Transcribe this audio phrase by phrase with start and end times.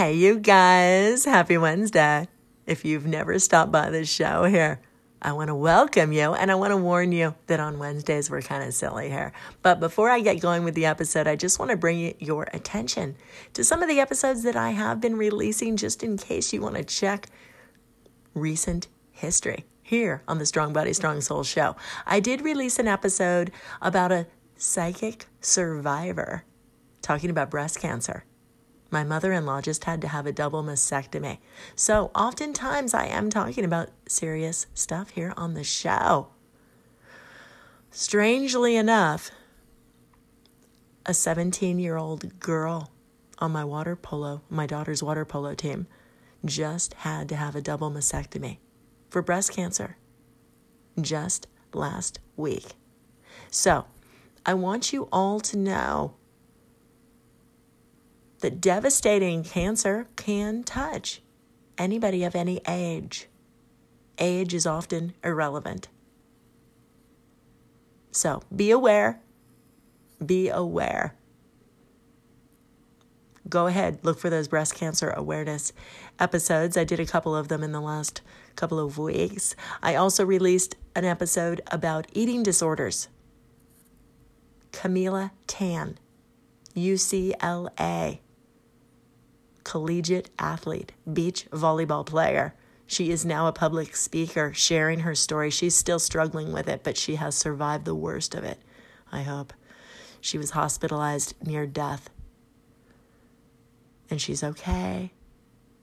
[0.00, 2.26] Hey, you guys, happy Wednesday.
[2.64, 4.80] If you've never stopped by the show here,
[5.20, 8.40] I want to welcome you and I want to warn you that on Wednesdays we're
[8.40, 9.32] kind of silly here.
[9.60, 13.14] But before I get going with the episode, I just want to bring your attention
[13.52, 16.76] to some of the episodes that I have been releasing just in case you want
[16.76, 17.26] to check
[18.32, 21.76] recent history here on the Strong Body, Strong Soul show.
[22.06, 26.44] I did release an episode about a psychic survivor
[27.02, 28.24] talking about breast cancer.
[28.90, 31.38] My mother in law just had to have a double mastectomy.
[31.76, 36.28] So, oftentimes, I am talking about serious stuff here on the show.
[37.92, 39.30] Strangely enough,
[41.06, 42.90] a 17 year old girl
[43.38, 45.86] on my water polo, my daughter's water polo team,
[46.44, 48.58] just had to have a double mastectomy
[49.08, 49.96] for breast cancer
[51.00, 52.74] just last week.
[53.50, 53.86] So,
[54.44, 56.14] I want you all to know
[58.40, 61.22] that devastating cancer can touch
[61.78, 63.28] anybody of any age.
[64.18, 65.88] Age is often irrelevant.
[68.10, 69.20] So be aware.
[70.24, 71.14] Be aware.
[73.48, 75.72] Go ahead, look for those breast cancer awareness
[76.20, 76.76] episodes.
[76.76, 78.20] I did a couple of them in the last
[78.54, 79.56] couple of weeks.
[79.82, 83.08] I also released an episode about eating disorders.
[84.70, 85.98] Camila Tan,
[86.76, 88.20] UCLA
[89.70, 92.56] collegiate athlete, beach volleyball player.
[92.88, 95.48] She is now a public speaker sharing her story.
[95.48, 98.58] She's still struggling with it, but she has survived the worst of it,
[99.12, 99.52] I hope.
[100.20, 102.10] She was hospitalized near death.
[104.10, 105.12] And she's okay.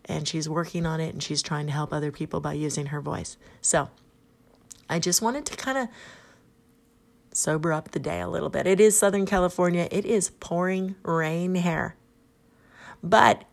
[0.03, 2.99] And she's working on it and she's trying to help other people by using her
[2.99, 3.37] voice.
[3.61, 3.89] So
[4.89, 5.87] I just wanted to kind of
[7.31, 8.67] sober up the day a little bit.
[8.67, 11.95] It is Southern California, it is pouring rain here.
[13.01, 13.45] But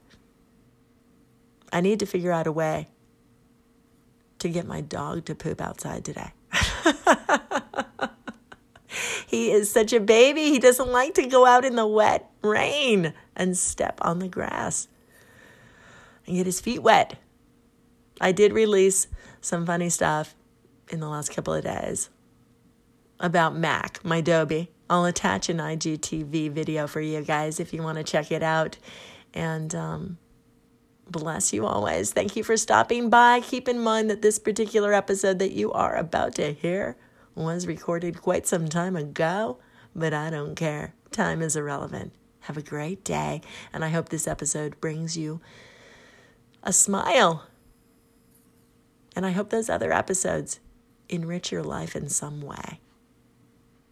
[1.75, 2.86] I need to figure out a way
[4.39, 6.30] to get my dog to poop outside today.
[9.27, 10.51] he is such a baby.
[10.51, 14.86] He doesn't like to go out in the wet rain and step on the grass
[16.27, 17.18] and get his feet wet.
[18.20, 19.08] I did release
[19.41, 20.36] some funny stuff
[20.91, 22.08] in the last couple of days
[23.18, 24.70] about Mac, my Dobie.
[24.89, 28.79] I'll attach an IGTV video for you guys if you want to check it out.
[29.33, 30.18] And um,
[31.11, 32.13] bless you always.
[32.13, 33.41] Thank you for stopping by.
[33.41, 36.97] Keep in mind that this particular episode that you are about to hear
[37.35, 39.59] was recorded quite some time ago,
[39.95, 40.95] but I don't care.
[41.11, 42.13] Time is irrelevant.
[42.41, 43.41] Have a great day,
[43.73, 45.41] and I hope this episode brings you
[46.63, 47.47] a smile.
[49.17, 50.61] And I hope those other episodes
[51.09, 52.81] enrich your life in some way.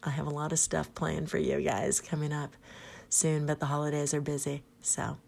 [0.03, 2.57] I have a lot of stuff planned for you guys coming up
[3.09, 5.19] soon, but the holidays are busy, so.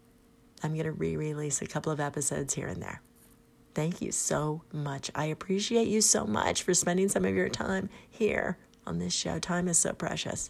[0.63, 3.01] I'm going to re release a couple of episodes here and there.
[3.73, 5.11] Thank you so much.
[5.13, 8.57] I appreciate you so much for spending some of your time here
[8.87, 9.37] on this show.
[9.37, 10.49] Time is so precious.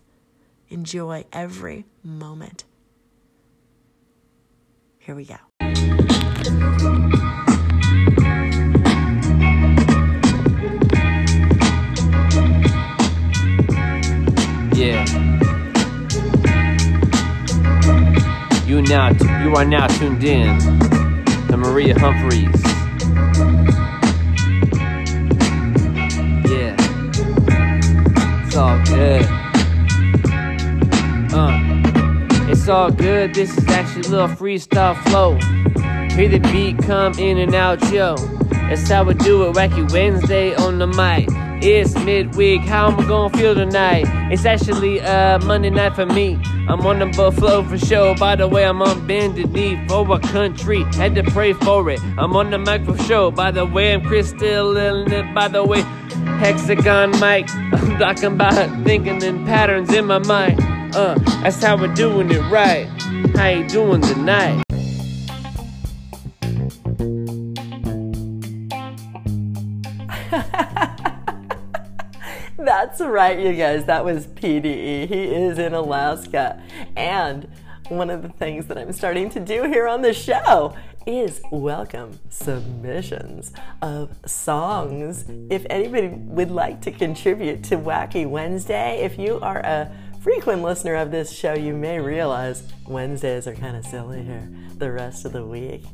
[0.70, 2.66] Enjoy every moment.
[5.00, 5.36] Here we go.
[14.76, 15.25] Yeah.
[18.88, 19.10] Now
[19.44, 20.60] you are now tuned in
[21.48, 22.62] to Maria Humphreys.
[26.50, 26.76] Yeah.
[28.46, 29.26] It's all good.
[31.34, 31.76] Uh.
[32.48, 33.34] It's all good.
[33.34, 35.34] This is actually a little freestyle flow.
[36.16, 38.16] Hear the beat come in and out, yo.
[38.70, 41.28] That's how we do it, Wacky Wednesday on the mic.
[41.64, 44.06] It's midweek, how am I gonna feel tonight?
[44.32, 46.40] It's actually uh Monday night for me.
[46.68, 48.16] I'm on the buffalo for show.
[48.16, 50.84] By the way, I'm on bended knee for a country.
[50.96, 52.02] Had to pray for it.
[52.18, 53.30] I'm on the mic for show.
[53.30, 55.36] By the way, I'm Chris still in it.
[55.36, 55.82] By the way,
[56.40, 57.54] hexagon mic.
[57.54, 60.60] I'm talking about thinking in patterns in my mind.
[60.96, 62.88] Uh, that's how we're doing it right.
[63.36, 64.64] How you doing tonight?
[72.78, 73.86] That's right, you guys.
[73.86, 75.08] That was PDE.
[75.08, 76.62] He is in Alaska.
[76.98, 77.48] And
[77.88, 80.76] one of the things that I'm starting to do here on the show
[81.08, 85.24] is welcome submissions of songs.
[85.50, 89.90] If anybody would like to contribute to Wacky Wednesday, if you are a
[90.22, 94.92] frequent listener of this show, you may realize Wednesdays are kind of silly here the
[94.92, 95.86] rest of the week.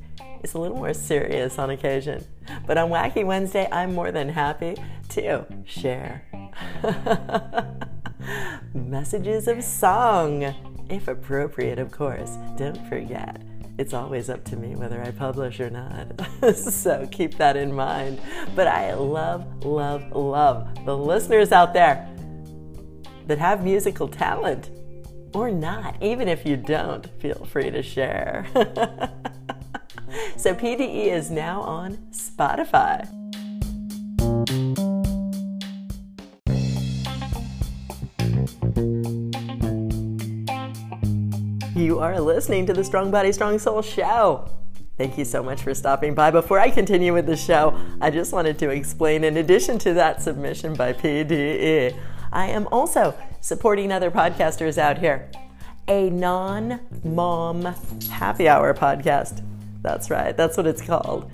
[0.44, 2.25] It's a little more serious on occasion.
[2.66, 4.77] But on Wacky Wednesday, I'm more than happy
[5.10, 6.24] to share
[8.74, 10.53] messages of song,
[10.89, 12.38] if appropriate, of course.
[12.57, 13.42] Don't forget.
[13.77, 16.07] it's always up to me whether I publish or not.
[16.56, 18.21] so keep that in mind.
[18.56, 22.07] But I love, love, love the listeners out there
[23.27, 24.69] that have musical talent
[25.33, 25.95] or not.
[26.01, 28.45] Even if you don't, feel free to share.
[30.38, 33.07] so PDE is now on Spotify.
[41.81, 44.48] You are listening to the Strong Body, Strong Soul show.
[45.00, 46.30] Thank you so much for stopping by.
[46.30, 50.22] Before I continue with the show, I just wanted to explain in addition to that
[50.22, 51.98] submission by PDE,
[52.31, 55.31] I am also supporting other podcasters out here.
[55.88, 57.63] A non mom
[58.12, 59.44] happy hour podcast.
[59.81, 61.31] That's right, that's what it's called.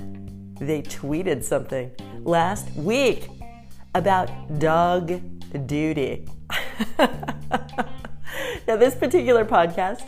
[0.61, 1.91] They tweeted something
[2.23, 3.27] last week
[3.93, 5.11] about dog
[5.67, 6.25] duty.
[6.97, 10.07] now, this particular podcast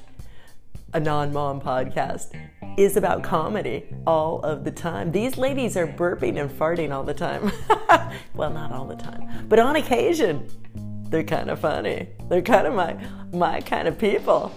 [0.94, 2.32] a non mom podcast
[2.78, 5.12] is about comedy all of the time.
[5.12, 7.52] These ladies are burping and farting all the time.
[8.34, 10.48] well, not all the time, but on occasion,
[11.10, 12.10] they're kind of funny.
[12.30, 12.98] They're kind of my,
[13.34, 14.50] my kind of people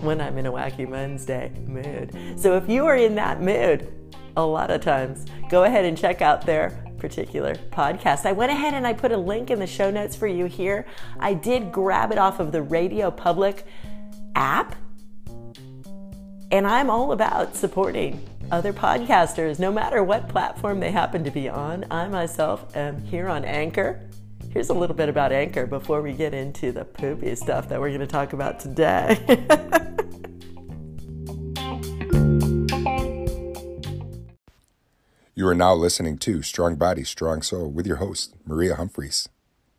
[0.00, 2.16] when I'm in a wacky Wednesday mood.
[2.36, 3.92] So if you are in that mood,
[4.36, 8.26] a lot of times, go ahead and check out their particular podcast.
[8.26, 10.86] I went ahead and I put a link in the show notes for you here.
[11.18, 13.66] I did grab it off of the Radio Public
[14.36, 14.76] app
[16.50, 21.48] and I'm all about supporting other podcasters, no matter what platform they happen to be
[21.48, 21.84] on.
[21.90, 24.00] I myself am here on Anchor.
[24.50, 27.90] Here's a little bit about Anchor before we get into the poopy stuff that we're
[27.90, 29.18] going to talk about today.
[35.34, 39.28] you are now listening to Strong Body, Strong Soul with your host, Maria Humphreys.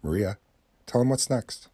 [0.03, 0.37] Maria,
[0.85, 1.67] tell them what's next.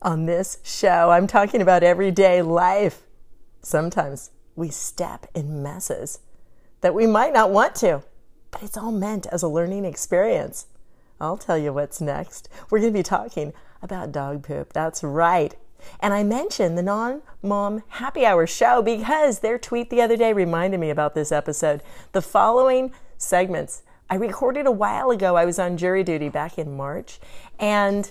[0.00, 3.02] On this show, I'm talking about everyday life.
[3.62, 6.20] Sometimes we step in messes
[6.82, 8.04] that we might not want to,
[8.52, 10.66] but it's all meant as a learning experience.
[11.20, 12.48] I'll tell you what's next.
[12.70, 13.52] We're going to be talking
[13.82, 14.72] about dog poop.
[14.72, 15.56] That's right.
[15.98, 20.32] And I mentioned the Non Mom Happy Hour show because their tweet the other day
[20.32, 21.82] reminded me about this episode.
[22.12, 25.34] The following segments I recorded a while ago.
[25.34, 27.18] I was on jury duty back in March,
[27.58, 28.10] and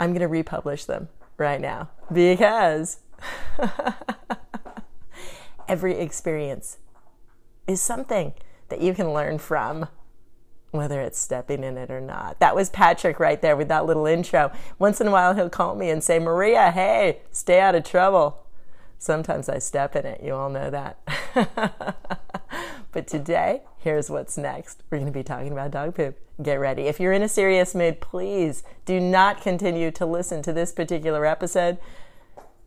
[0.00, 2.98] I'm going to republish them right now because
[5.68, 6.78] every experience
[7.66, 8.32] is something
[8.68, 9.88] that you can learn from,
[10.70, 12.38] whether it's stepping in it or not.
[12.40, 14.52] That was Patrick right there with that little intro.
[14.78, 18.44] Once in a while, he'll call me and say, Maria, hey, stay out of trouble.
[18.98, 20.22] Sometimes I step in it.
[20.22, 20.98] You all know that.
[22.92, 24.82] but today, here's what's next.
[24.90, 26.18] We're going to be talking about dog poop.
[26.42, 26.82] Get ready.
[26.82, 31.26] If you're in a serious mood, please do not continue to listen to this particular
[31.26, 31.78] episode.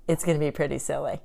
[0.07, 1.21] It's going to be pretty silly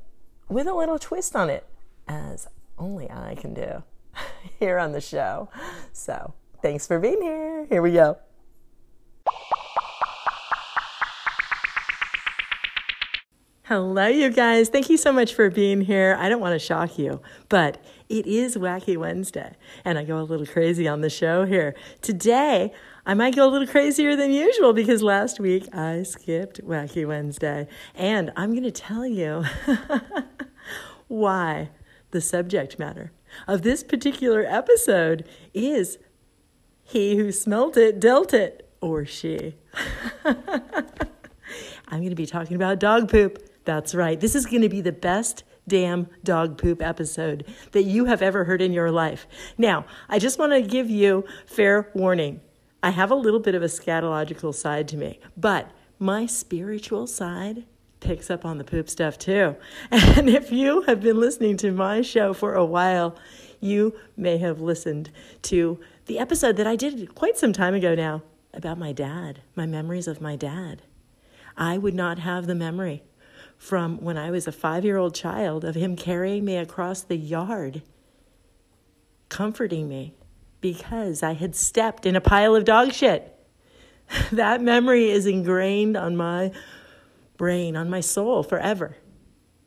[0.49, 1.67] with a little twist on it,
[2.07, 2.47] as
[2.79, 3.83] only I can do
[4.59, 5.49] here on the show.
[5.93, 7.67] So, thanks for being here.
[7.67, 8.19] Here we go.
[13.69, 14.69] Hello, you guys.
[14.69, 16.17] Thank you so much for being here.
[16.21, 20.23] I don't want to shock you, but it is Wacky Wednesday, and I go a
[20.23, 21.75] little crazy on the show here.
[22.01, 22.73] Today,
[23.05, 27.67] I might go a little crazier than usual because last week I skipped Wacky Wednesday,
[27.97, 29.43] and I'm going to tell you
[31.09, 31.71] why
[32.13, 33.11] the subject matter
[33.49, 35.99] of this particular episode is
[36.85, 39.57] He who smelt it dealt it, or she.
[41.89, 43.43] I'm going to be talking about dog poop.
[43.67, 44.19] That's right.
[44.19, 48.45] This is going to be the best damn dog poop episode that you have ever
[48.45, 49.27] heard in your life.
[49.59, 52.41] Now, I just want to give you fair warning.
[52.81, 57.65] I have a little bit of a scatological side to me, but my spiritual side
[57.99, 59.57] picks up on the poop stuff too.
[59.91, 63.17] And if you have been listening to my show for a while,
[63.61, 65.11] you may have listened
[65.43, 68.23] to the episode that I did quite some time ago now
[68.55, 70.83] about my dad, my memories of my dad.
[71.57, 73.03] I would not have the memory
[73.59, 77.17] from when I was a five year old child of him carrying me across the
[77.17, 77.83] yard,
[79.29, 80.15] comforting me
[80.61, 83.33] because I had stepped in a pile of dog shit.
[84.33, 86.53] that memory is ingrained on my
[87.37, 88.97] brain, on my soul forever.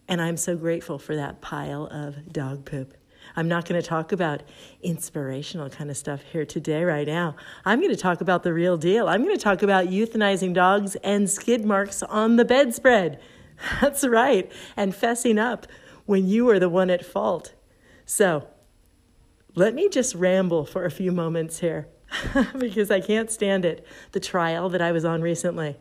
[0.08, 2.96] And I'm so grateful for that pile of dog poop.
[3.36, 4.41] I'm not going to talk about
[4.81, 7.36] inspirational kind of stuff here today, right now.
[7.63, 9.08] I'm going to talk about the real deal.
[9.08, 13.19] I'm going to talk about euthanizing dogs and skid marks on the bedspread.
[13.81, 14.51] That's right.
[14.75, 15.67] And fessing up
[16.05, 17.53] when you are the one at fault.
[18.05, 18.47] So
[19.55, 21.87] let me just ramble for a few moments here
[22.57, 23.85] because I can't stand it.
[24.11, 25.77] The trial that I was on recently.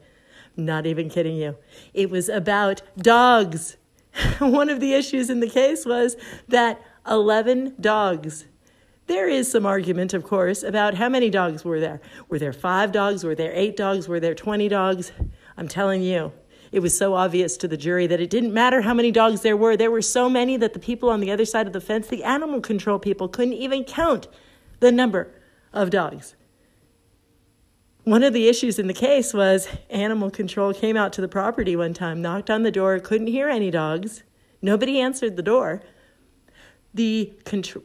[0.57, 1.57] Not even kidding you.
[1.95, 3.77] It was about dogs.
[4.39, 6.17] One of the issues in the case was
[6.49, 8.47] that 11 dogs.
[9.07, 12.01] There is some argument, of course, about how many dogs were there.
[12.29, 13.25] Were there five dogs?
[13.25, 14.07] Were there eight dogs?
[14.07, 15.13] Were there 20 dogs?
[15.57, 16.33] I'm telling you,
[16.73, 19.57] it was so obvious to the jury that it didn't matter how many dogs there
[19.57, 19.77] were.
[19.77, 22.25] There were so many that the people on the other side of the fence, the
[22.25, 24.29] animal control people, couldn't even count
[24.81, 25.33] the number
[25.73, 26.35] of dogs.
[28.05, 31.77] One of the issues in the case was animal control came out to the property
[31.77, 34.23] one time, knocked on the door, couldn't hear any dogs.
[34.63, 35.83] Nobody answered the door.
[36.95, 37.35] The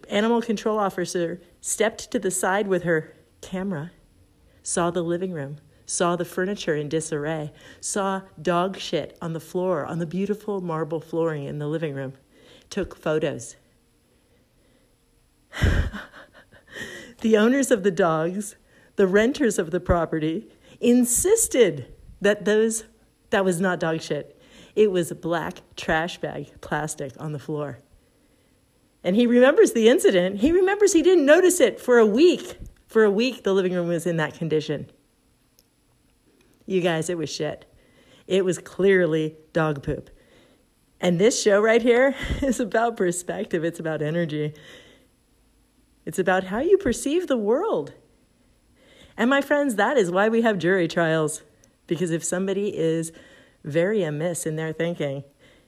[0.10, 3.92] animal control officer stepped to the side with her camera,
[4.64, 9.86] saw the living room, saw the furniture in disarray, saw dog shit on the floor,
[9.86, 12.14] on the beautiful marble flooring in the living room,
[12.70, 13.56] took photos.
[17.22, 18.56] the owners of the dogs,
[18.96, 20.48] the renters of the property,
[20.80, 22.86] insisted that those
[23.30, 24.40] that was not dog shit.
[24.76, 27.80] It was black trash bag, plastic on the floor.
[29.04, 30.38] And he remembers the incident.
[30.38, 32.58] He remembers he didn't notice it for a week.
[32.88, 34.90] For a week, the living room was in that condition.
[36.66, 37.66] You guys, it was shit.
[38.28, 40.10] It was clearly dog poop.
[41.02, 44.54] And this show right here is about perspective, it's about energy,
[46.06, 47.94] it's about how you perceive the world.
[49.18, 51.44] And my friends, that is why we have jury trials.
[51.86, 53.12] Because if somebody is
[53.64, 55.24] very amiss in their thinking,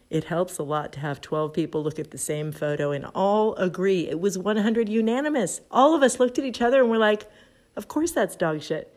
[0.09, 3.55] it helps a lot to have 12 people look at the same photo and all
[3.55, 4.07] agree.
[4.07, 5.61] It was 100 unanimous.
[5.69, 7.29] All of us looked at each other and we're like,
[7.75, 8.94] of course that's dog shit.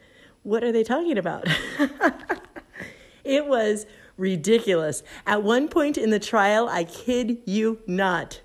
[0.49, 1.47] What are they talking about?
[3.23, 3.85] it was
[4.17, 5.03] ridiculous.
[5.27, 8.41] At one point in the trial, I kid you not,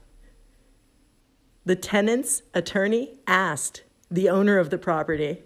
[1.63, 5.43] the tenant's attorney asked the owner of the property,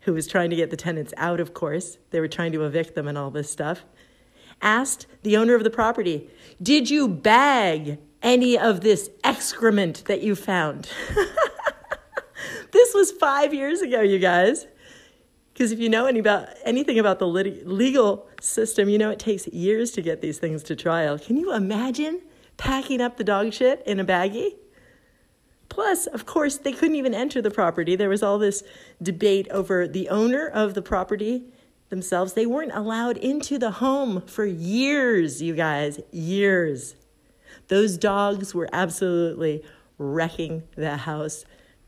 [0.00, 2.94] who was trying to get the tenants out, of course, they were trying to evict
[2.94, 3.86] them and all this stuff,
[4.60, 6.28] asked the owner of the property,
[6.62, 10.90] Did you bag any of this excrement that you found?
[12.72, 14.66] this was five years ago, you guys.
[15.52, 19.18] Because if you know any about, anything about the lit- legal system, you know it
[19.18, 21.18] takes years to get these things to trial.
[21.18, 22.22] Can you imagine
[22.56, 24.56] packing up the dog shit in a baggie?
[25.68, 27.96] Plus, of course, they couldn't even enter the property.
[27.96, 28.62] There was all this
[29.02, 31.44] debate over the owner of the property
[31.88, 32.34] themselves.
[32.34, 36.94] They weren't allowed into the home for years, you guys, years.
[37.68, 39.64] Those dogs were absolutely
[39.96, 41.44] wrecking the house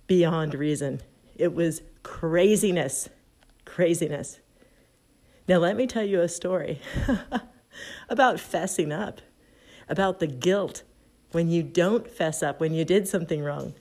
[0.06, 1.00] beyond reason.
[1.36, 3.08] It was craziness
[3.74, 4.38] craziness.
[5.48, 6.80] Now, let me tell you a story
[8.08, 9.20] about fessing up,
[9.88, 10.84] about the guilt
[11.32, 13.74] when you don't fess up, when you did something wrong.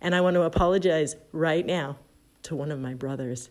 [0.00, 1.98] And I want to apologize right now
[2.44, 3.50] to one of my brothers.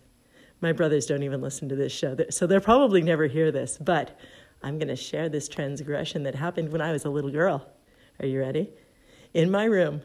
[0.61, 4.19] My brothers don't even listen to this show, so they'll probably never hear this, but
[4.63, 7.69] I'm going to share this transgression that happened when I was a little girl.
[8.19, 8.71] Are you ready?
[9.35, 10.01] In my room,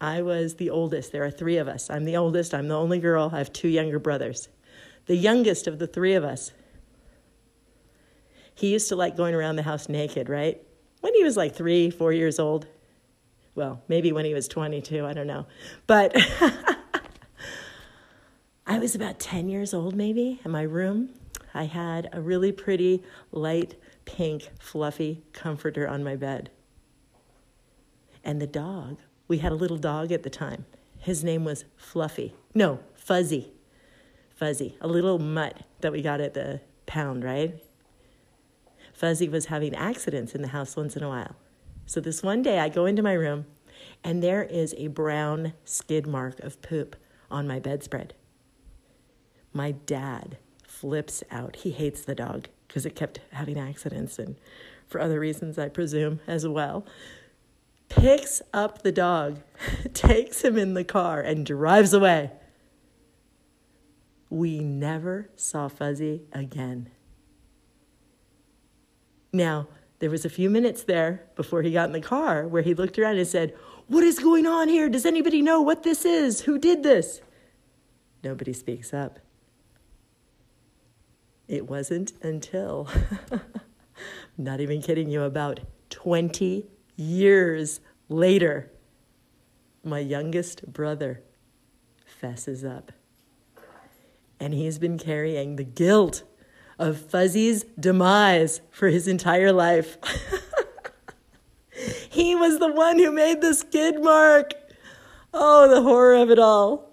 [0.00, 1.12] I was the oldest.
[1.12, 1.90] There are three of us.
[1.90, 3.30] I'm the oldest, I'm the only girl.
[3.34, 4.48] I have two younger brothers
[5.10, 6.52] the youngest of the three of us.
[8.54, 10.62] He used to like going around the house naked, right?
[11.00, 12.68] When he was like three, four years old.
[13.56, 15.46] Well, maybe when he was 22, I don't know.
[15.88, 16.12] But
[18.68, 21.08] I was about 10 years old, maybe, in my room.
[21.54, 23.02] I had a really pretty,
[23.32, 23.74] light,
[24.04, 26.50] pink, fluffy comforter on my bed.
[28.22, 30.66] And the dog, we had a little dog at the time.
[31.00, 32.32] His name was Fluffy.
[32.54, 33.54] No, Fuzzy
[34.40, 37.62] Fuzzy, a little mutt that we got at the pound, right?
[38.94, 41.36] Fuzzy was having accidents in the house once in a while.
[41.84, 43.44] So this one day I go into my room
[44.02, 46.96] and there is a brown skid mark of poop
[47.30, 48.14] on my bedspread.
[49.52, 51.56] My dad flips out.
[51.56, 54.36] He hates the dog because it kept having accidents and
[54.86, 56.86] for other reasons, I presume, as well.
[57.90, 59.40] Picks up the dog,
[59.92, 62.30] takes him in the car, and drives away.
[64.30, 66.90] We never saw Fuzzy again.
[69.32, 69.66] Now,
[69.98, 72.98] there was a few minutes there before he got in the car where he looked
[72.98, 73.54] around and said,
[73.88, 74.88] What is going on here?
[74.88, 76.42] Does anybody know what this is?
[76.42, 77.20] Who did this?
[78.22, 79.18] Nobody speaks up.
[81.48, 82.88] It wasn't until,
[84.38, 85.60] not even kidding you, about
[85.90, 88.70] 20 years later,
[89.82, 91.22] my youngest brother
[92.04, 92.92] fesses up
[94.40, 96.24] and he's been carrying the guilt
[96.78, 99.98] of Fuzzy's demise for his entire life.
[102.10, 104.54] he was the one who made the skid mark.
[105.32, 106.90] Oh, the horror of it all.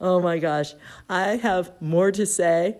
[0.00, 0.74] Oh my gosh.
[1.08, 2.76] I have more to say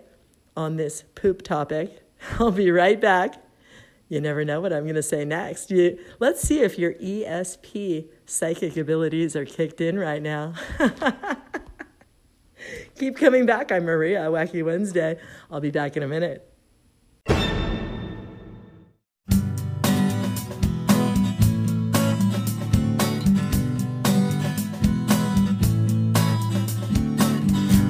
[0.57, 2.03] on this poop topic.
[2.39, 3.35] I'll be right back.
[4.09, 5.71] You never know what I'm going to say next.
[5.71, 10.53] You, let's see if your ESP psychic abilities are kicked in right now.
[13.03, 13.73] Keep coming back.
[13.73, 15.19] I'm Maria, Wacky Wednesday.
[15.51, 16.47] I'll be back in a minute.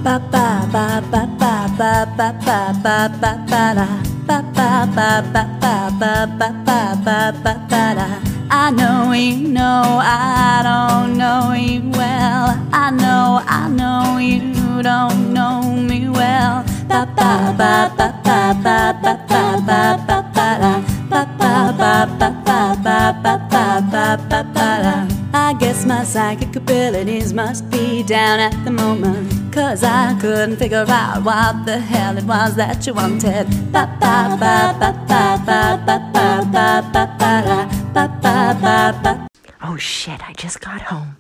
[0.03, 3.89] ba ba ba ba ba ba ba ba ba ba ba da
[4.27, 8.09] ba ba ba ba ba ba ba ba ba ba ba da
[8.51, 15.33] I know you know I don't know you well I know I know you don't
[15.33, 20.75] know me well ba ba ba ba ba ba ba ba ba ba ba da
[21.11, 26.05] ba ba ba ba ba ba ba ba ba ba ba da I guess my
[26.05, 31.79] psychic abilities must be down at the moment Cause I couldn't figure out what the
[31.79, 33.47] hell it was that you wanted.
[33.71, 39.29] Ba ba ba ba ba ba ba ba ba ba ba ba ba ba ba.
[39.63, 41.17] Oh shit, I just got home.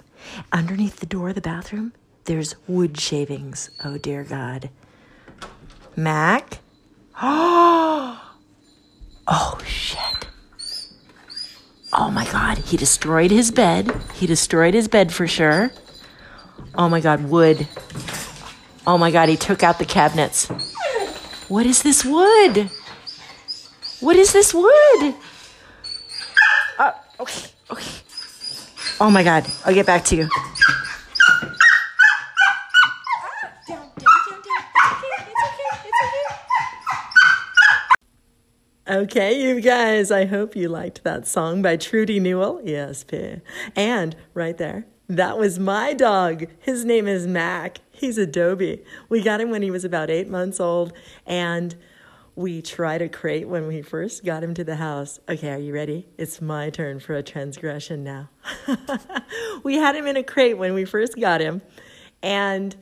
[0.51, 1.93] Underneath the door of the bathroom,
[2.25, 3.71] there's wood shavings.
[3.85, 4.71] Oh dear God.
[5.97, 6.59] Mac?
[7.21, 8.21] Oh,
[9.27, 10.29] oh shit.
[11.93, 13.93] Oh my God, he destroyed his bed.
[14.15, 15.71] He destroyed his bed for sure.
[16.75, 17.69] Oh my God, wood.
[18.87, 20.49] Oh my God, he took out the cabinets.
[21.49, 22.71] What is this wood?
[24.01, 25.15] What is this wood?
[26.79, 27.91] Uh, okay, okay.
[28.99, 30.29] Oh my God, I'll get back to you.
[39.03, 43.41] Okay, you guys, I hope you liked that song by Trudy Newell, ESP.
[43.75, 46.47] And right there, that was my dog.
[46.61, 47.81] His name is Mac.
[47.91, 48.85] He's a Dobie.
[49.09, 50.93] We got him when he was about eight months old,
[51.27, 51.75] and
[52.37, 55.19] we tried a crate when we first got him to the house.
[55.29, 56.07] Okay, are you ready?
[56.17, 58.31] It's my turn for a transgression now.
[59.65, 61.61] we had him in a crate when we first got him,
[62.23, 62.77] and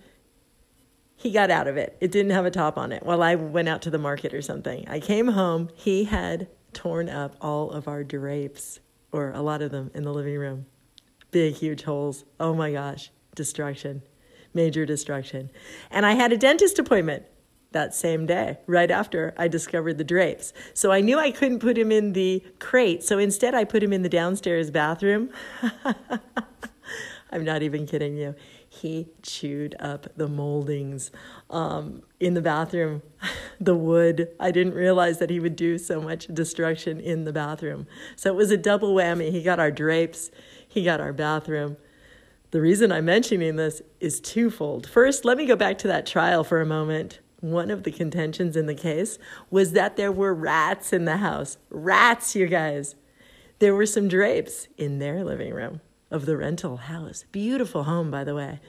[1.20, 1.98] he got out of it.
[2.00, 4.40] It didn't have a top on it while I went out to the market or
[4.40, 4.88] something.
[4.88, 8.80] I came home, he had torn up all of our drapes,
[9.12, 10.64] or a lot of them, in the living room.
[11.30, 12.24] Big, huge holes.
[12.40, 14.00] Oh my gosh, destruction,
[14.54, 15.50] major destruction.
[15.90, 17.24] And I had a dentist appointment
[17.72, 20.54] that same day, right after I discovered the drapes.
[20.72, 23.04] So I knew I couldn't put him in the crate.
[23.04, 25.28] So instead, I put him in the downstairs bathroom.
[27.30, 28.34] I'm not even kidding you
[28.72, 31.10] he chewed up the moldings
[31.50, 33.02] um, in the bathroom,
[33.60, 34.28] the wood.
[34.38, 37.88] I didn't realize that he would do so much destruction in the bathroom.
[38.14, 39.32] So it was a double whammy.
[39.32, 40.30] He got our drapes,
[40.66, 41.76] he got our bathroom.
[42.52, 44.88] The reason I'm mentioning this is twofold.
[44.88, 47.18] First, let me go back to that trial for a moment.
[47.40, 49.18] One of the contentions in the case
[49.50, 51.58] was that there were rats in the house.
[51.70, 52.94] Rats, you guys.
[53.58, 57.24] There were some drapes in their living room of the rental house.
[57.32, 58.60] Beautiful home, by the way.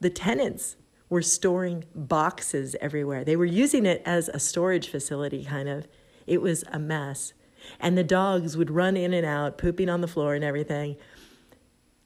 [0.00, 0.76] The tenants
[1.08, 3.24] were storing boxes everywhere.
[3.24, 5.88] They were using it as a storage facility, kind of.
[6.26, 7.32] It was a mess.
[7.78, 10.96] And the dogs would run in and out, pooping on the floor and everything.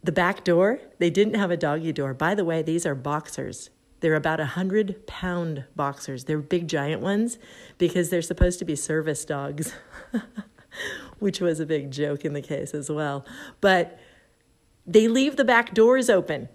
[0.02, 2.14] The back door, they didn't have a doggy door.
[2.14, 3.70] By the way, these are boxers.
[4.00, 6.24] They're about a hundred pound boxers.
[6.24, 7.38] They're big, giant ones
[7.78, 9.72] because they're supposed to be service dogs.
[11.18, 13.24] which was a big joke in the case as well.
[13.60, 13.98] But
[14.86, 16.48] they leave the back doors open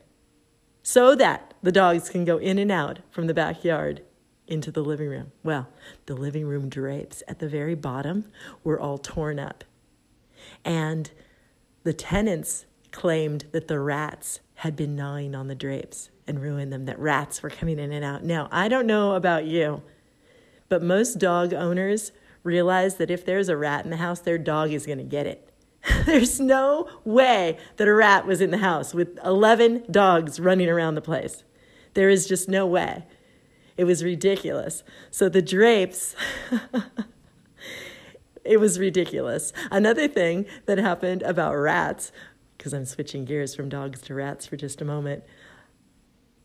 [0.84, 4.02] so that the dogs can go in and out from the backyard
[4.48, 5.32] into the living room.
[5.44, 5.68] Well,
[6.06, 8.26] the living room drapes at the very bottom
[8.64, 9.64] were all torn up.
[10.66, 11.12] And
[11.84, 16.86] the tenants claimed that the rats had been gnawing on the drapes and ruined them,
[16.86, 18.24] that rats were coming in and out.
[18.24, 19.82] Now, I don't know about you,
[20.68, 22.12] but most dog owners
[22.44, 25.26] realize that if there's a rat in the house, their dog is going to get
[25.26, 25.49] it.
[26.06, 30.96] there's no way that a rat was in the house with 11 dogs running around
[30.96, 31.44] the place.
[31.94, 33.06] There is just no way.
[33.78, 34.84] It was ridiculous.
[35.10, 36.16] So the drapes,
[38.44, 39.54] it was ridiculous.
[39.72, 42.12] Another thing that happened about rats,
[42.58, 45.24] because I'm switching gears from dogs to rats for just a moment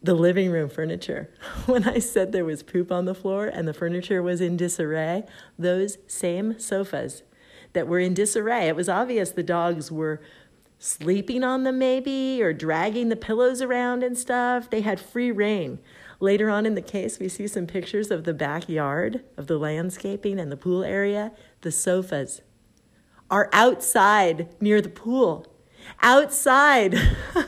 [0.00, 1.30] the living room furniture.
[1.66, 5.24] When I said there was poop on the floor and the furniture was in disarray,
[5.58, 7.22] those same sofas
[7.74, 10.20] that were in disarray, it was obvious the dogs were
[10.78, 14.70] sleeping on them maybe or dragging the pillows around and stuff.
[14.70, 15.78] They had free reign.
[16.20, 20.40] Later on in the case, we see some pictures of the backyard, of the landscaping
[20.40, 21.32] and the pool area.
[21.60, 22.40] The sofas
[23.30, 25.46] are outside near the pool.
[26.00, 26.98] Outside.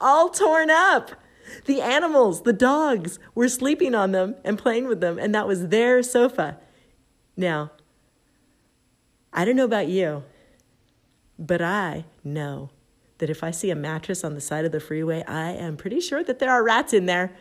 [0.00, 1.12] all torn up.
[1.64, 5.68] The animals, the dogs, were sleeping on them and playing with them, and that was
[5.68, 6.58] their sofa.
[7.36, 7.72] Now,
[9.32, 10.24] I don't know about you,
[11.38, 12.70] but I know
[13.18, 16.00] that if I see a mattress on the side of the freeway, I am pretty
[16.00, 17.36] sure that there are rats in there.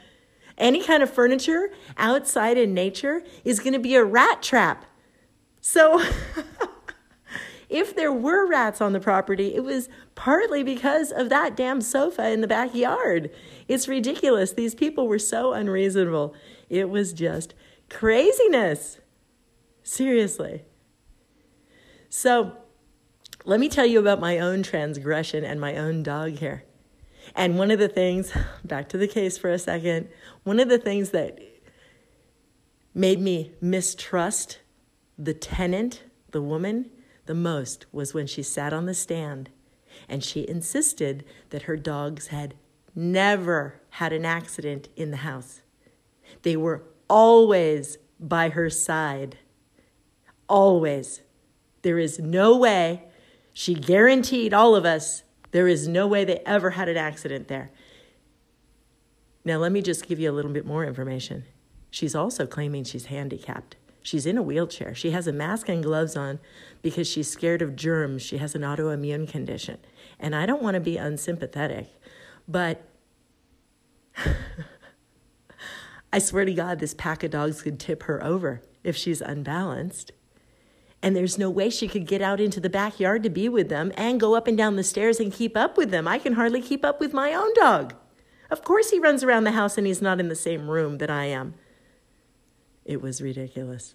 [0.58, 4.86] Any kind of furniture outside in nature is going to be a rat trap.
[5.60, 6.02] So,
[7.70, 12.30] if there were rats on the property, it was partly because of that damn sofa
[12.30, 13.32] in the backyard.
[13.68, 14.54] It's ridiculous.
[14.54, 16.34] These people were so unreasonable.
[16.70, 17.54] It was just
[17.90, 19.00] craziness.
[19.84, 20.64] Seriously.
[22.18, 22.54] So,
[23.44, 26.64] let me tell you about my own transgression and my own dog here.
[27.36, 28.32] And one of the things,
[28.64, 30.08] back to the case for a second,
[30.44, 31.38] one of the things that
[32.94, 34.60] made me mistrust
[35.18, 36.90] the tenant, the woman,
[37.26, 39.50] the most was when she sat on the stand
[40.08, 42.56] and she insisted that her dogs had
[42.96, 45.64] never had an accident in the house.
[46.44, 49.38] They were always by her side.
[50.48, 51.20] Always.
[51.86, 53.04] There is no way,
[53.54, 55.22] she guaranteed all of us,
[55.52, 57.70] there is no way they ever had an accident there.
[59.44, 61.44] Now, let me just give you a little bit more information.
[61.92, 63.76] She's also claiming she's handicapped.
[64.02, 64.96] She's in a wheelchair.
[64.96, 66.40] She has a mask and gloves on
[66.82, 68.24] because she's scared of germs.
[68.24, 69.78] She has an autoimmune condition.
[70.20, 71.88] And I don't want to be unsympathetic,
[72.48, 72.82] but
[76.12, 80.14] I swear to God, this pack of dogs could tip her over if she's unbalanced.
[81.06, 83.92] And there's no way she could get out into the backyard to be with them
[83.96, 86.08] and go up and down the stairs and keep up with them.
[86.08, 87.94] I can hardly keep up with my own dog.
[88.50, 91.12] Of course, he runs around the house and he's not in the same room that
[91.12, 91.54] I am.
[92.86, 93.94] It was ridiculous.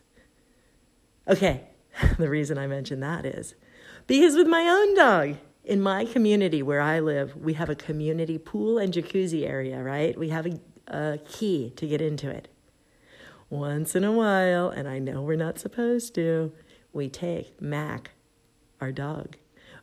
[1.26, 1.64] Okay,
[2.16, 3.56] the reason I mention that is
[4.06, 8.38] because with my own dog, in my community where I live, we have a community
[8.38, 10.16] pool and jacuzzi area, right?
[10.16, 12.46] We have a, a key to get into it.
[13.48, 16.52] Once in a while, and I know we're not supposed to,
[16.92, 18.10] we take Mac,
[18.80, 19.36] our dog,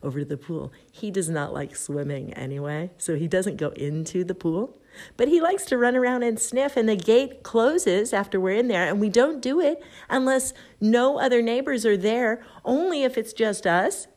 [0.04, 0.72] over to the pool.
[0.92, 4.78] He does not like swimming anyway, so he doesn't go into the pool.
[5.16, 8.68] But he likes to run around and sniff, and the gate closes after we're in
[8.68, 8.88] there.
[8.88, 13.68] And we don't do it unless no other neighbors are there, only if it's just
[13.68, 14.08] us.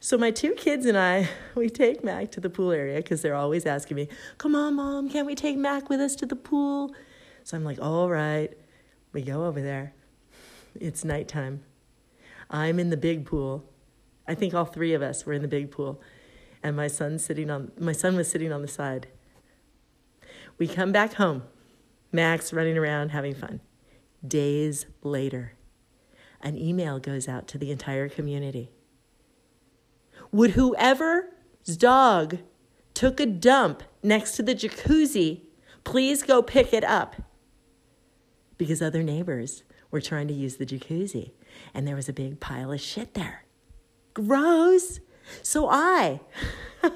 [0.00, 3.34] So my two kids and I, we take Mac to the pool area because they're
[3.34, 4.08] always asking me,
[4.38, 6.94] Come on, mom, can't we take Mac with us to the pool?
[7.42, 8.52] So I'm like, All right.
[9.12, 9.94] We go over there.
[10.74, 11.62] It's nighttime.
[12.50, 13.64] I'm in the big pool.
[14.26, 16.00] I think all three of us were in the big pool.
[16.62, 19.08] And my son's sitting on my son was sitting on the side.
[20.58, 21.42] We come back home.
[22.12, 23.60] Mac's running around having fun.
[24.26, 25.52] Days later,
[26.40, 28.70] an email goes out to the entire community.
[30.32, 32.38] Would whoever's dog
[32.94, 35.42] took a dump next to the jacuzzi
[35.84, 37.16] please go pick it up?
[38.56, 41.32] Because other neighbors were trying to use the jacuzzi
[41.72, 43.44] and there was a big pile of shit there.
[44.14, 45.00] Gross.
[45.42, 46.20] So I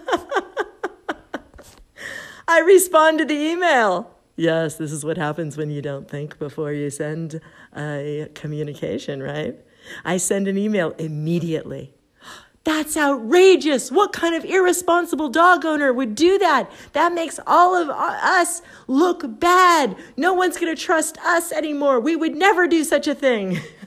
[2.48, 4.10] I respond to the email.
[4.36, 7.40] Yes, this is what happens when you don't think before you send
[7.76, 9.56] a communication, right?
[10.04, 11.92] I send an email immediately.
[12.64, 13.90] That's outrageous.
[13.90, 16.70] What kind of irresponsible dog owner would do that?
[16.92, 19.96] That makes all of us look bad.
[20.16, 21.98] No one's going to trust us anymore.
[21.98, 23.58] We would never do such a thing.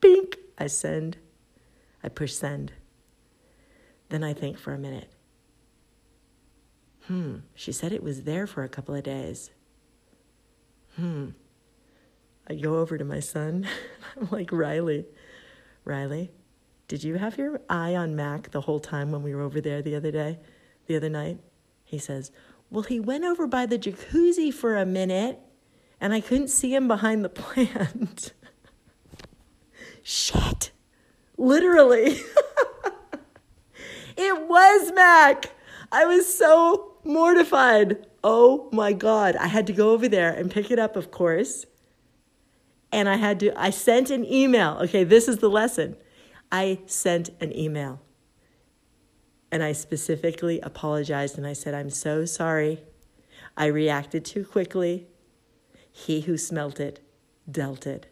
[0.00, 1.18] Bink, I send.
[2.02, 2.72] I push send.
[4.08, 5.10] Then I think for a minute.
[7.06, 9.50] Hmm, she said it was there for a couple of days.
[10.96, 11.30] Hmm.
[12.48, 13.66] I go over to my son.
[14.20, 15.06] I'm like, Riley,
[15.84, 16.30] Riley,
[16.88, 19.82] did you have your eye on Mac the whole time when we were over there
[19.82, 20.38] the other day,
[20.86, 21.38] the other night?
[21.84, 22.32] He says,
[22.70, 25.38] Well, he went over by the jacuzzi for a minute
[26.00, 28.32] and I couldn't see him behind the plant.
[30.02, 30.72] Shit.
[31.36, 32.12] Literally.
[34.16, 35.52] it was Mac.
[35.92, 38.06] I was so mortified.
[38.22, 39.36] Oh my God.
[39.36, 41.66] I had to go over there and pick it up, of course.
[42.92, 44.78] And I had to, I sent an email.
[44.82, 45.96] Okay, this is the lesson.
[46.50, 48.00] I sent an email.
[49.52, 52.84] And I specifically apologized and I said, I'm so sorry.
[53.56, 55.06] I reacted too quickly.
[55.90, 57.00] He who smelt it
[57.50, 58.06] dealt it.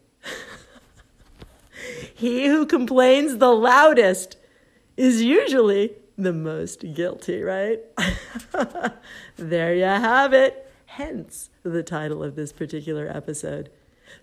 [2.13, 4.37] He who complains the loudest
[4.97, 7.79] is usually the most guilty, right?
[9.37, 10.69] there you have it.
[10.85, 13.69] Hence the title of this particular episode.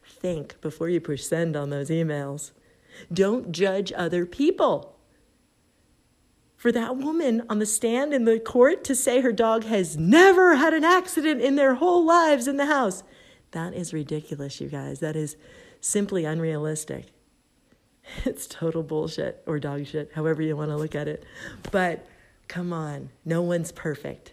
[0.05, 2.53] Think before you push send on those emails.
[3.13, 4.97] Don't judge other people
[6.57, 10.57] for that woman on the stand in the court to say her dog has never
[10.57, 13.03] had an accident in their whole lives in the house.
[13.53, 15.01] That is ridiculous, you guys.
[15.01, 15.37] That is
[15.81, 17.07] simply unrealistic.
[18.25, 21.25] It's total bullshit or dog shit, however you want to look at it.
[21.71, 22.07] But
[22.49, 24.33] come on, no one's perfect.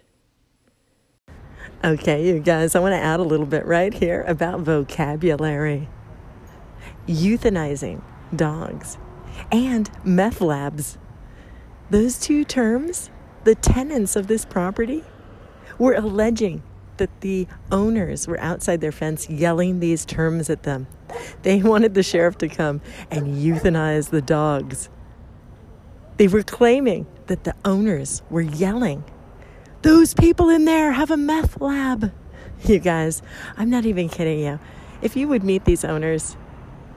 [1.83, 5.89] Okay, you guys, I want to add a little bit right here about vocabulary.
[7.07, 8.01] Euthanizing
[8.35, 8.97] dogs
[9.51, 10.97] and meth labs.
[11.89, 13.09] Those two terms,
[13.43, 15.03] the tenants of this property,
[15.77, 16.63] were alleging
[17.03, 20.87] that the owners were outside their fence yelling these terms at them.
[21.41, 22.79] They wanted the sheriff to come
[23.11, 24.87] and euthanize the dogs.
[26.15, 29.03] They were claiming that the owners were yelling,
[29.81, 32.13] Those people in there have a meth lab.
[32.63, 33.21] You guys,
[33.57, 34.57] I'm not even kidding you.
[35.01, 36.37] If you would meet these owners,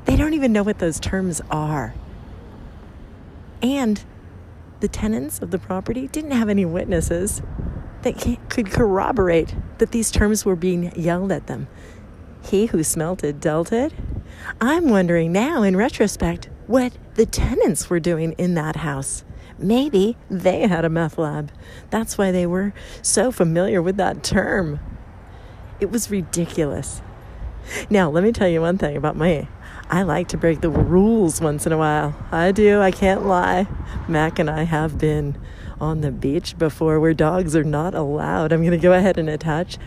[0.05, 1.95] they don't even know what those terms are.
[3.61, 4.05] And
[4.79, 7.42] the tenants of the property didn't have any witnesses
[8.07, 11.66] that could corroborate that these terms were being yelled at them.
[12.45, 13.92] He who smelt it dealt it.
[14.61, 19.25] I'm wondering now, in retrospect, what the tenants were doing in that house.
[19.59, 21.51] Maybe they had a meth lab.
[21.90, 24.79] That's why they were so familiar with that term.
[25.81, 27.03] It was ridiculous.
[27.90, 29.49] Now, let me tell you one thing about me.
[29.90, 32.14] I like to break the rules once in a while.
[32.31, 33.66] I do, I can't lie.
[34.07, 35.37] Mac and I have been
[35.81, 38.53] on the beach before where dogs are not allowed.
[38.53, 39.79] I'm going to go ahead and attach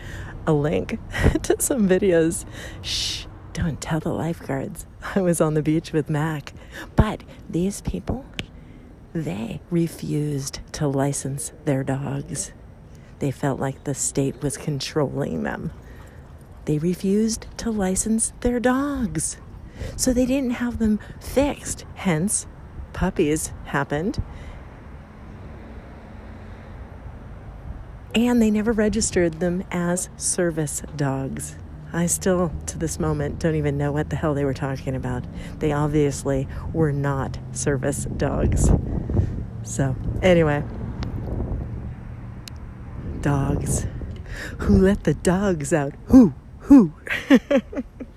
[0.46, 0.98] a link
[1.42, 2.44] to some videos.
[2.82, 4.86] Shh, don't tell the lifeguards.
[5.14, 6.52] I was on the beach with Mac.
[6.96, 8.24] But these people,
[9.12, 12.52] they refused to license their dogs.
[13.18, 15.72] They felt like the state was controlling them.
[16.64, 19.36] They refused to license their dogs.
[19.96, 21.84] So they didn't have them fixed.
[21.94, 22.46] Hence,
[22.92, 24.22] puppies happened.
[28.14, 31.56] And they never registered them as service dogs.
[31.92, 35.24] I still, to this moment, don't even know what the hell they were talking about.
[35.58, 38.70] They obviously were not service dogs.
[39.62, 40.62] So, anyway,
[43.20, 43.86] dogs.
[44.58, 45.94] Who let the dogs out?
[46.06, 46.34] Who?
[46.60, 46.92] Who?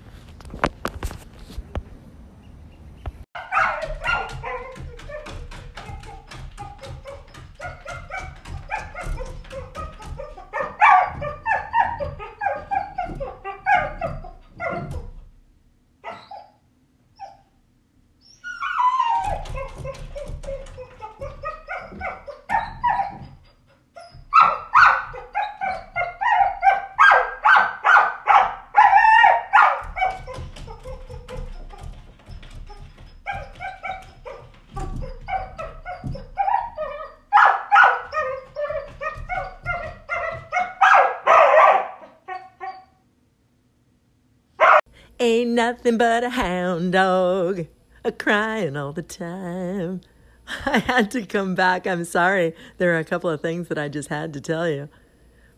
[45.64, 47.66] nothing but a hound dog,
[48.04, 50.02] a crying all the time.
[50.66, 51.86] I had to come back.
[51.86, 52.54] I'm sorry.
[52.76, 54.90] There are a couple of things that I just had to tell you.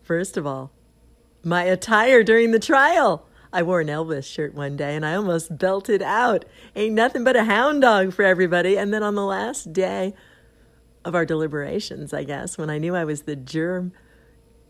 [0.01, 0.71] First of all,
[1.43, 3.27] my attire during the trial.
[3.51, 6.45] I wore an Elvis shirt one day and I almost belted out.
[6.73, 8.77] Ain't nothing but a hound dog for everybody.
[8.77, 10.13] And then on the last day
[11.03, 13.91] of our deliberations, I guess, when I knew I was the germ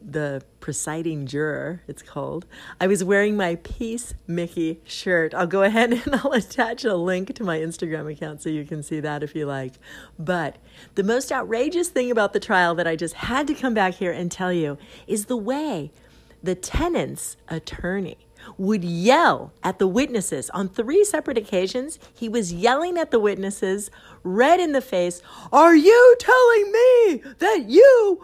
[0.10, 2.46] the presiding juror, it's called,
[2.80, 5.34] I was wearing my Peace Mickey shirt.
[5.34, 8.82] I'll go ahead and I'll attach a link to my Instagram account so you can
[8.82, 9.74] see that if you like.
[10.17, 10.58] But
[10.96, 14.12] the most outrageous thing about the trial that I just had to come back here
[14.12, 15.91] and tell you is the way
[16.41, 18.17] the tenant's attorney
[18.58, 20.50] would yell at the witnesses.
[20.52, 23.91] On three separate occasions, he was yelling at the witnesses,
[24.24, 28.24] red in the face, Are you telling me that you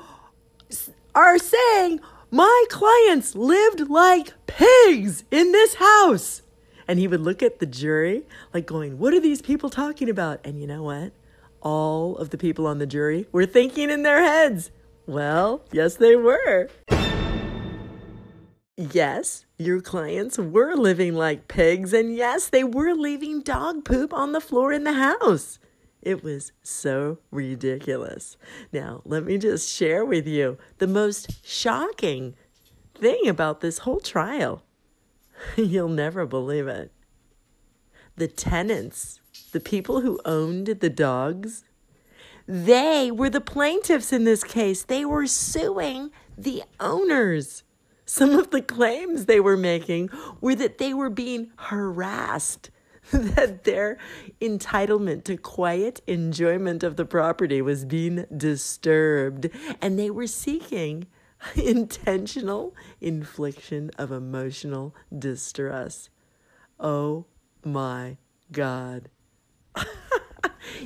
[1.15, 1.99] are saying
[2.31, 6.41] my clients lived like pigs in this house.
[6.87, 8.23] And he would look at the jury
[8.53, 10.39] like going, What are these people talking about?
[10.43, 11.13] And you know what?
[11.61, 14.71] All of the people on the jury were thinking in their heads,
[15.05, 16.69] Well, yes, they were.
[18.75, 24.31] Yes, your clients were living like pigs, and yes, they were leaving dog poop on
[24.31, 25.59] the floor in the house.
[26.03, 28.35] It was so ridiculous.
[28.73, 32.35] Now, let me just share with you the most shocking
[32.93, 34.63] thing about this whole trial.
[35.55, 36.91] You'll never believe it.
[38.17, 39.21] The tenants,
[39.53, 41.63] the people who owned the dogs,
[42.45, 44.83] they were the plaintiffs in this case.
[44.83, 47.63] They were suing the owners.
[48.05, 50.09] Some of the claims they were making
[50.41, 52.69] were that they were being harassed
[53.11, 53.97] that their
[54.39, 59.49] entitlement to quiet enjoyment of the property was being disturbed,
[59.81, 61.07] and they were seeking
[61.55, 66.09] intentional infliction of emotional distress.
[66.79, 67.25] Oh
[67.63, 68.17] my
[68.51, 69.09] God.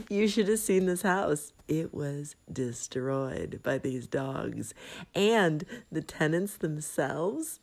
[0.10, 1.54] you should have seen this house.
[1.68, 4.74] It was destroyed by these dogs.
[5.14, 7.60] And the tenants themselves,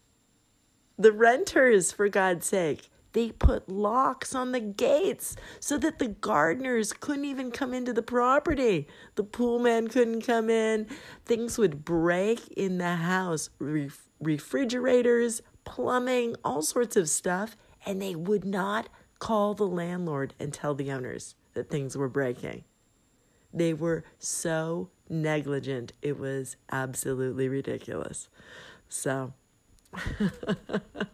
[0.99, 6.92] the renters, for God's sake, they put locks on the gates so that the gardeners
[6.92, 8.88] couldn't even come into the property.
[9.14, 10.88] The pool man couldn't come in.
[11.24, 17.57] Things would break in the house Ref- refrigerators, plumbing, all sorts of stuff.
[17.87, 18.88] And they would not
[19.20, 22.64] call the landlord and tell the owners that things were breaking.
[23.53, 28.29] They were so negligent, it was absolutely ridiculous.
[28.88, 29.35] So,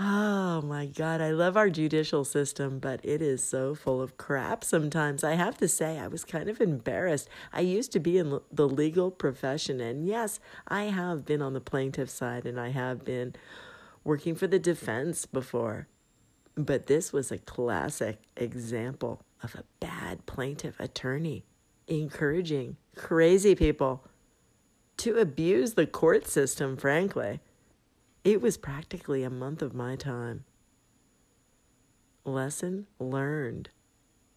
[0.00, 4.64] Oh my God, I love our judicial system, but it is so full of crap
[4.64, 5.22] sometimes.
[5.22, 7.28] I have to say, I was kind of embarrassed.
[7.52, 11.60] I used to be in the legal profession, and yes, I have been on the
[11.60, 13.36] plaintiff side and I have been
[14.02, 15.86] working for the defense before.
[16.56, 21.44] But this was a classic example of a bad plaintiff attorney
[21.86, 24.04] encouraging crazy people
[24.96, 27.40] to abuse the court system, frankly.
[28.24, 30.44] It was practically a month of my time.
[32.24, 33.68] Lesson learned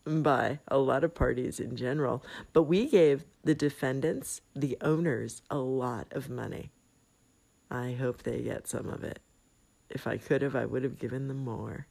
[0.05, 2.21] by a lot of parties in general,
[2.51, 6.71] but we gave the defendants, the owners, a lot of money.
[7.71, 9.19] I hope they get some of it.
[9.89, 11.87] If I could have, I would have given them more.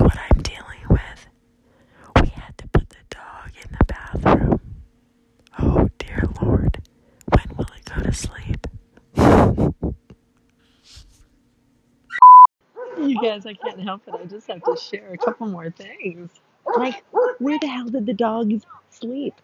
[0.00, 1.26] What I'm dealing with.
[2.22, 4.60] We had to put the dog in the bathroom.
[5.58, 6.78] Oh, dear Lord,
[7.32, 8.66] when will it go to sleep?
[12.98, 14.14] You guys, I can't help it.
[14.14, 16.30] I just have to share a couple more things.
[16.76, 17.02] Like,
[17.38, 19.34] where the hell did the dogs sleep?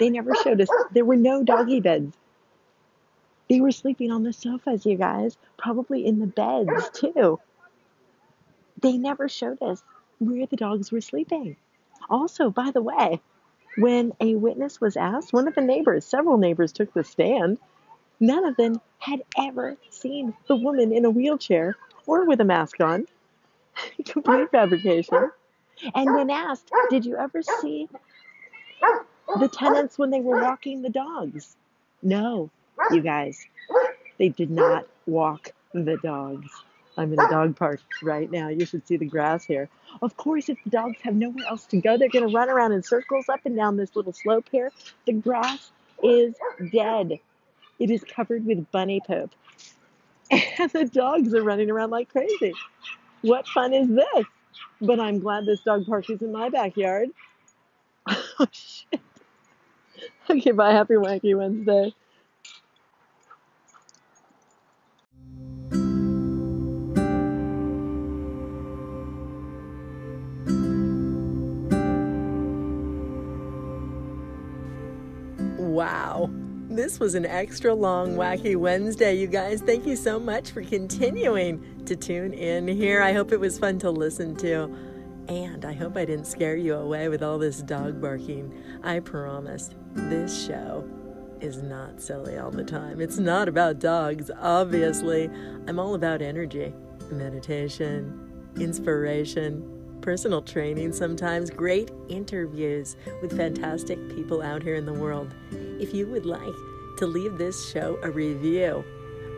[0.00, 0.68] They never showed us.
[0.92, 2.16] There were no doggy beds.
[3.48, 5.36] They were sleeping on the sofas, you guys.
[5.56, 7.40] Probably in the beds, too.
[8.80, 9.82] They never showed us
[10.18, 11.56] where the dogs were sleeping.
[12.10, 13.20] Also, by the way,
[13.76, 17.58] when a witness was asked, one of the neighbors, several neighbors took the stand,
[18.20, 22.80] none of them had ever seen the woman in a wheelchair or with a mask
[22.80, 23.06] on.
[24.04, 25.30] Complete fabrication.
[25.94, 27.88] And when asked, Did you ever see
[29.40, 31.56] the tenants when they were walking the dogs?
[32.02, 32.50] No,
[32.90, 33.44] you guys.
[34.18, 36.50] They did not walk the dogs.
[36.96, 38.48] I'm in a dog park right now.
[38.48, 39.68] You should see the grass here.
[40.02, 42.72] Of course, if the dogs have nowhere else to go, they're going to run around
[42.72, 44.70] in circles up and down this little slope here.
[45.06, 46.34] The grass is
[46.72, 47.18] dead.
[47.78, 49.30] It is covered with bunny poop.
[50.30, 52.54] And the dogs are running around like crazy.
[53.22, 54.26] What fun is this?
[54.80, 57.08] But I'm glad this dog park is in my backyard.
[58.40, 59.00] Oh, shit.
[60.28, 60.72] Okay, bye.
[60.72, 61.94] Happy Wacky Wednesday.
[75.74, 76.30] Wow.
[76.68, 79.60] This was an extra long Wacky Wednesday, you guys.
[79.60, 83.02] Thank you so much for continuing to tune in here.
[83.02, 84.72] I hope it was fun to listen to.
[85.26, 88.54] And I hope I didn't scare you away with all this dog barking.
[88.84, 90.88] I promise this show
[91.40, 93.00] is not silly all the time.
[93.00, 95.28] It's not about dogs, obviously.
[95.66, 96.72] I'm all about energy,
[97.10, 99.73] meditation, inspiration,
[100.04, 105.34] personal training, sometimes great interviews with fantastic people out here in the world.
[105.80, 106.54] If you would like
[106.98, 108.84] to leave this show a review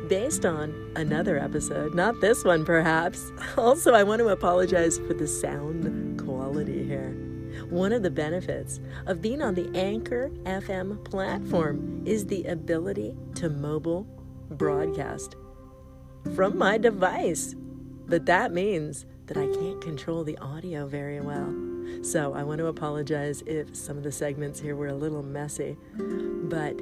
[0.09, 5.29] based on another episode, not this one perhaps, also I want to apologize for the
[5.29, 7.13] sound quality here.
[7.71, 13.49] One of the benefits of being on the Anchor FM platform is the ability to
[13.49, 14.03] mobile
[14.51, 15.37] broadcast
[16.35, 17.55] from my device.
[18.09, 21.55] But that means that I can't control the audio very well.
[22.03, 25.77] So I want to apologize if some of the segments here were a little messy.
[25.97, 26.81] But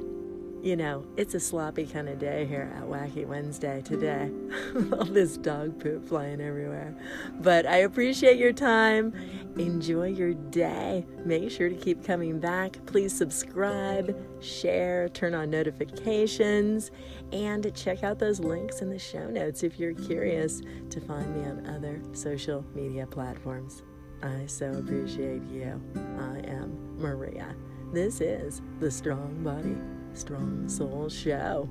[0.65, 4.31] you know, it's a sloppy kind of day here at Wacky Wednesday today.
[4.93, 6.95] All this dog poop flying everywhere.
[7.39, 9.13] But I appreciate your time.
[9.57, 11.05] Enjoy your day.
[11.23, 12.83] Make sure to keep coming back.
[12.87, 16.89] Please subscribe, share, turn on notifications,
[17.31, 21.47] and check out those links in the show notes if you're curious to find me
[21.47, 23.83] on other social media platforms.
[24.23, 25.79] I so appreciate you.
[26.17, 27.55] I am Maria.
[27.93, 29.77] This is the Strong Body,
[30.15, 31.69] Strong Soul Show.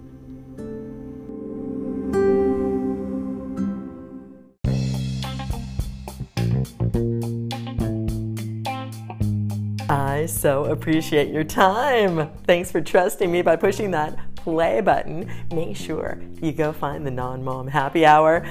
[9.89, 12.31] I so appreciate your time.
[12.47, 15.31] Thanks for trusting me by pushing that play button.
[15.53, 18.47] Make sure you go find the Non Mom Happy Hour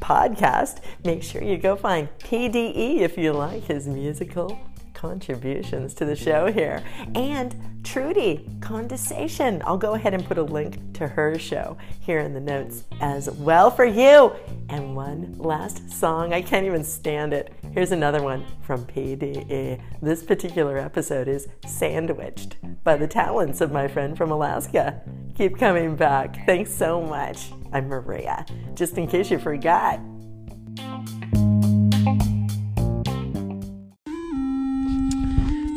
[0.00, 0.82] podcast.
[1.04, 4.58] Make sure you go find PDE if you like his musical
[5.02, 6.80] contributions to the show here.
[7.16, 9.60] And Trudy Condensation.
[9.66, 13.28] I'll go ahead and put a link to her show here in the notes as
[13.28, 14.32] well for you.
[14.68, 16.32] And one last song.
[16.32, 17.52] I can't even stand it.
[17.72, 19.82] Here's another one from PDE.
[20.00, 25.02] This particular episode is Sandwiched by the talents of my friend from Alaska.
[25.36, 26.46] Keep coming back.
[26.46, 27.50] Thanks so much.
[27.72, 28.46] I'm Maria.
[28.74, 29.98] Just in case you forgot.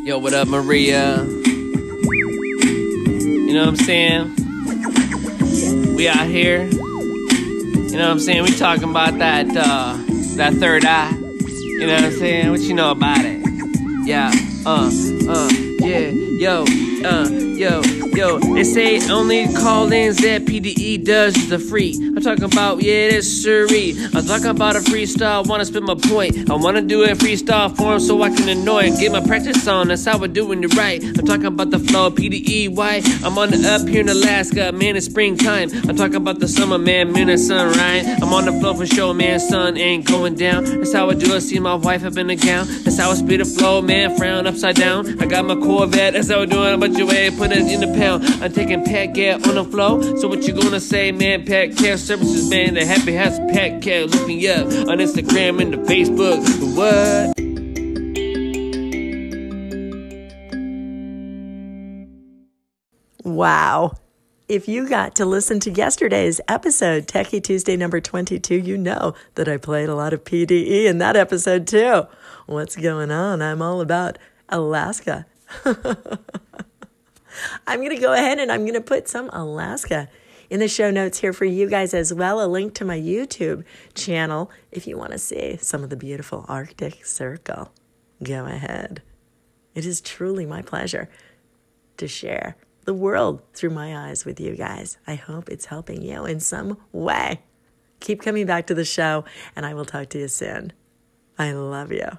[0.06, 1.24] Yo, what up, Maria?
[1.24, 1.82] You
[3.52, 4.36] know what I'm saying?
[5.96, 6.62] We out here.
[6.62, 8.44] You know what I'm saying?
[8.44, 9.98] We talking about that uh
[10.36, 11.10] that third eye.
[11.10, 12.52] You know what I'm saying?
[12.52, 13.40] What you know about it?
[14.04, 14.30] Yeah,
[14.64, 14.88] uh,
[15.28, 15.50] uh,
[15.80, 16.64] yeah, yo,
[17.04, 17.80] uh, yo,
[18.14, 18.38] yo.
[18.38, 21.94] They say only call-ins that PDE does is the free.
[21.94, 23.96] I'm talking about, yeah, that's siree.
[24.14, 26.50] I'm talking about a freestyle, wanna spit my point.
[26.50, 29.88] I wanna do it freestyle form so I can annoy and get my practice on.
[29.88, 31.02] That's how we're doing it right.
[31.02, 33.02] I'm talking about the flow, PDE, why?
[33.24, 35.70] I'm on the up here in Alaska, man, it's springtime.
[35.88, 38.06] I'm talking about the summer, man, man, it's sunrise.
[38.22, 40.64] I'm on the flow for sure, man, sun ain't going down.
[40.64, 42.66] That's how I do it, see my wife up in the gown.
[42.84, 45.20] That's how I speed the flow, man, frown upside down.
[45.20, 47.98] I got my Corvette, that's how we're doing but you way, put it in the
[47.98, 48.24] pound.
[48.42, 50.16] I'm taking Pat Cat on the flow.
[50.16, 51.46] So what you gonna say, man?
[51.46, 52.74] Pat Cat Services, man.
[52.74, 54.10] The Happy House Pat Cat.
[54.10, 56.42] Look me up on Instagram and the Facebook.
[56.74, 57.36] What?
[63.24, 63.92] Wow.
[64.48, 69.48] If you got to listen to yesterday's episode, Techie Tuesday number 22, you know that
[69.48, 72.06] I played a lot of PDE in that episode too.
[72.46, 73.42] What's going on?
[73.42, 74.18] I'm all about
[74.48, 75.26] Alaska.
[77.66, 80.08] I'm going to go ahead and I'm going to put some Alaska
[80.48, 82.44] in the show notes here for you guys as well.
[82.44, 86.44] A link to my YouTube channel if you want to see some of the beautiful
[86.48, 87.72] Arctic Circle.
[88.22, 89.02] Go ahead.
[89.74, 91.08] It is truly my pleasure
[91.98, 94.96] to share the world through my eyes with you guys.
[95.06, 97.42] I hope it's helping you in some way.
[98.00, 99.24] Keep coming back to the show,
[99.54, 100.72] and I will talk to you soon.
[101.38, 102.18] I love you.